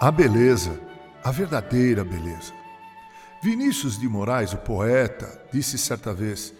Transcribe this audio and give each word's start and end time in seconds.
A 0.00 0.10
beleza, 0.10 0.80
a 1.22 1.30
verdadeira 1.30 2.04
beleza. 2.04 2.52
Vinícius 3.40 3.96
de 3.96 4.08
Moraes, 4.08 4.52
o 4.52 4.56
poeta, 4.56 5.40
disse 5.52 5.78
certa 5.78 6.12
vez 6.12 6.52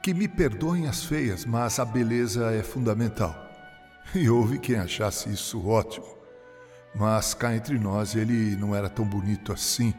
que 0.00 0.14
me 0.14 0.28
perdoem 0.28 0.86
as 0.86 1.04
feias, 1.04 1.44
mas 1.44 1.80
a 1.80 1.84
beleza 1.84 2.52
é 2.52 2.62
fundamental. 2.62 3.34
E 4.14 4.28
houve 4.28 4.58
quem 4.58 4.76
achasse 4.76 5.30
isso 5.30 5.66
ótimo. 5.66 6.06
Mas 6.94 7.34
cá 7.34 7.54
entre 7.54 7.78
nós 7.78 8.14
ele 8.14 8.56
não 8.56 8.74
era 8.74 8.88
tão 8.88 9.04
bonito 9.04 9.52
assim. 9.52 9.94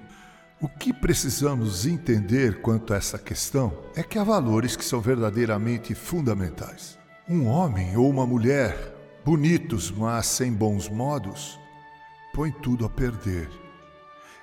O 0.61 0.69
que 0.69 0.93
precisamos 0.93 1.85
entender 1.85 2.61
quanto 2.61 2.93
a 2.93 2.97
essa 2.97 3.17
questão 3.17 3.75
é 3.95 4.03
que 4.03 4.19
há 4.19 4.23
valores 4.23 4.75
que 4.75 4.85
são 4.85 5.02
verdadeiramente 5.02 5.95
fundamentais. 5.95 6.97
Um 7.27 7.47
homem 7.47 7.97
ou 7.97 8.09
uma 8.09 8.25
mulher, 8.25 8.93
bonitos, 9.25 9.89
mas 9.89 10.27
sem 10.27 10.53
bons 10.53 10.88
modos, 10.88 11.59
põe 12.33 12.51
tudo 12.51 12.85
a 12.85 12.89
perder. 12.89 13.49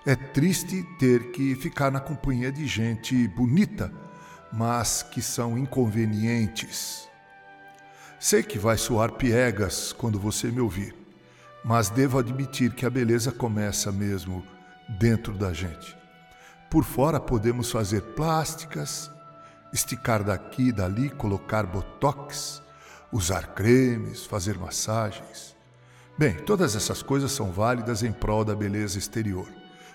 É 0.06 0.14
triste 0.14 0.82
ter 0.98 1.32
que 1.32 1.54
ficar 1.56 1.90
na 1.90 2.00
companhia 2.00 2.50
de 2.50 2.66
gente 2.66 3.28
bonita, 3.28 3.92
mas 4.52 5.02
que 5.02 5.20
são 5.20 5.58
inconvenientes. 5.58 7.08
Sei 8.18 8.42
que 8.42 8.58
vai 8.58 8.78
soar 8.78 9.12
piegas 9.12 9.92
quando 9.92 10.18
você 10.18 10.46
me 10.48 10.60
ouvir, 10.60 10.94
mas 11.64 11.90
devo 11.90 12.18
admitir 12.18 12.74
que 12.74 12.86
a 12.86 12.90
beleza 12.90 13.32
começa 13.32 13.90
mesmo 13.90 14.44
dentro 14.88 15.34
da 15.34 15.52
gente. 15.52 15.96
Por 16.70 16.84
fora 16.84 17.18
podemos 17.18 17.70
fazer 17.70 18.00
plásticas, 18.14 19.10
esticar 19.72 20.22
daqui 20.22 20.68
e 20.68 20.72
dali, 20.72 21.10
colocar 21.10 21.64
botox, 21.64 22.62
usar 23.12 23.48
cremes, 23.48 24.24
fazer 24.24 24.56
massagens. 24.56 25.59
Bem, 26.20 26.34
todas 26.34 26.76
essas 26.76 27.02
coisas 27.02 27.32
são 27.32 27.50
válidas 27.50 28.02
em 28.02 28.12
prol 28.12 28.44
da 28.44 28.54
beleza 28.54 28.98
exterior, 28.98 29.48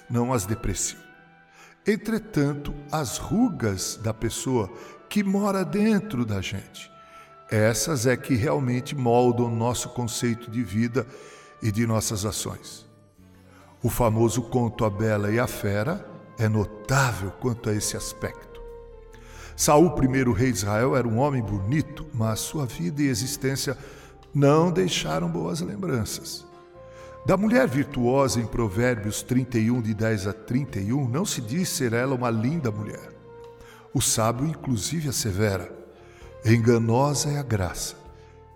não 0.10 0.34
as 0.34 0.44
depreciam. 0.44 1.00
Entretanto, 1.86 2.74
as 2.92 3.20
rugas 3.20 4.00
da 4.02 4.12
pessoa 4.12 4.74
que 5.08 5.24
mora 5.24 5.64
dentro 5.64 6.26
da 6.26 6.42
gente, 6.42 6.92
essas 7.48 8.08
é 8.08 8.18
que 8.18 8.34
realmente 8.34 8.96
moldam 8.96 9.52
nosso 9.52 9.90
conceito 9.90 10.50
de 10.50 10.64
vida 10.64 11.06
e 11.62 11.72
de 11.72 11.86
nossas 11.86 12.26
ações. 12.26 12.88
O 13.84 13.88
famoso 13.88 14.42
conto 14.42 14.84
A 14.84 14.90
Bela 14.90 15.30
e 15.30 15.38
a 15.38 15.46
Fera 15.46 16.10
é 16.40 16.50
notável 16.50 17.30
quanto 17.40 17.70
a 17.70 17.74
esse 17.76 17.96
aspecto. 17.96 18.60
Saul, 19.56 19.92
primeiro 19.92 20.34
rei 20.34 20.52
de 20.52 20.58
Israel, 20.58 20.98
era 20.98 21.08
um 21.08 21.20
homem 21.20 21.44
bonito, 21.44 22.04
mas 22.12 22.40
sua 22.40 22.66
vida 22.66 23.04
e 23.04 23.10
existência 23.10 23.78
não 24.36 24.70
deixaram 24.70 25.30
boas 25.30 25.62
lembranças. 25.62 26.46
Da 27.26 27.38
mulher 27.38 27.70
virtuosa 27.70 28.42
em 28.42 28.46
Provérbios 28.46 29.24
31, 29.24 29.82
de 29.82 29.94
10 29.94 30.28
a 30.28 30.34
31, 30.34 31.08
não 31.08 31.26
se 31.26 31.40
diz 31.40 31.70
ser 31.70 31.94
ela 31.94 32.14
uma 32.14 32.30
linda 32.30 32.70
mulher. 32.70 33.10
O 33.94 34.02
sábio, 34.02 34.46
inclusive, 34.46 35.08
assevera: 35.08 35.72
enganosa 36.44 37.32
é 37.32 37.40
a 37.40 37.44
graça, 37.44 37.96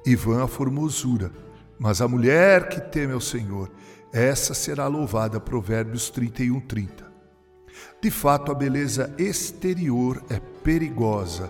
e 0.05 0.15
vã 0.17 0.43
a 0.43 0.47
formosura, 0.47 1.31
mas 1.79 2.01
a 2.01 2.07
mulher 2.09 2.67
que 2.67 2.81
teme 2.81 3.13
ao 3.13 3.21
Senhor, 3.21 3.71
essa 4.11 4.53
será 4.53 4.85
louvada. 4.87 5.39
Provérbios 5.39 6.09
31, 6.09 6.59
30. 6.59 7.09
De 8.01 8.11
fato, 8.11 8.51
a 8.51 8.55
beleza 8.55 9.15
exterior 9.17 10.21
é 10.29 10.39
perigosa. 10.61 11.49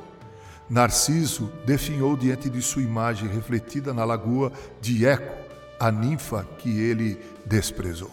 Narciso 0.69 1.51
definhou 1.65 2.15
diante 2.15 2.49
de 2.49 2.61
sua 2.61 2.81
imagem 2.81 3.27
refletida 3.27 3.93
na 3.93 4.05
lagoa 4.05 4.51
de 4.79 5.05
Eco, 5.05 5.49
a 5.79 5.91
ninfa 5.91 6.45
que 6.59 6.69
ele 6.79 7.19
desprezou. 7.45 8.11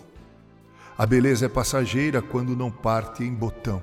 A 0.97 1.05
beleza 1.05 1.47
é 1.47 1.49
passageira 1.49 2.23
quando 2.23 2.57
não 2.57 2.71
parte 2.71 3.23
em 3.23 3.35
botão. 3.35 3.83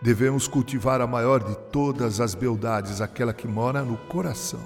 Devemos 0.00 0.46
cultivar 0.46 1.00
a 1.00 1.06
maior 1.06 1.42
de 1.42 1.56
todas 1.72 2.20
as 2.20 2.34
beldades, 2.34 3.00
aquela 3.00 3.34
que 3.34 3.48
mora 3.48 3.82
no 3.82 3.96
coração, 3.96 4.62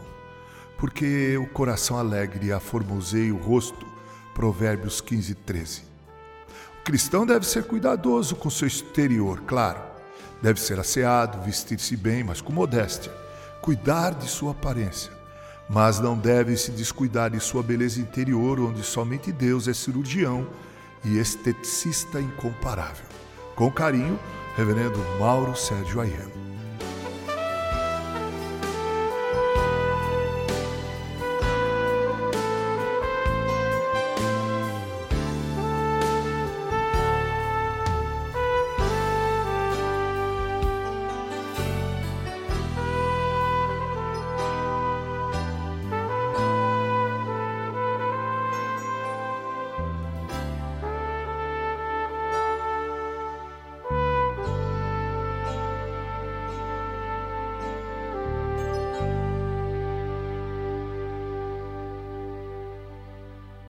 porque 0.79 1.37
o 1.39 1.47
coração 1.47 1.99
alegre 1.99 2.53
aformoseia 2.53 3.35
o 3.35 3.39
rosto. 3.39 3.87
Provérbios 4.35 5.01
15, 5.01 5.35
13 5.35 5.95
cristão 6.85 7.25
deve 7.25 7.47
ser 7.47 7.65
cuidadoso 7.65 8.37
com 8.37 8.51
seu 8.51 8.69
exterior, 8.69 9.41
claro. 9.47 9.94
Deve 10.45 10.61
ser 10.61 10.79
asseado, 10.79 11.43
vestir-se 11.43 11.97
bem, 11.97 12.23
mas 12.23 12.43
com 12.43 12.53
modéstia. 12.53 13.11
Cuidar 13.63 14.13
de 14.13 14.29
sua 14.29 14.51
aparência. 14.51 15.11
Mas 15.71 15.99
não 15.99 16.19
deve 16.19 16.55
se 16.59 16.71
descuidar 16.71 17.31
de 17.31 17.41
sua 17.41 17.63
beleza 17.63 17.99
interior, 17.99 18.61
onde 18.61 18.83
somente 18.83 19.33
Deus 19.33 19.69
é 19.69 19.73
cirurgião 19.73 20.47
e 21.03 21.17
esteticista 21.17 22.21
incomparável. 22.21 23.07
Com 23.57 23.73
carinho, 23.73 24.21
Reverendo 24.55 24.99
Mauro 25.19 25.57
Sérgio 25.57 25.99
Aiello. 25.99 26.44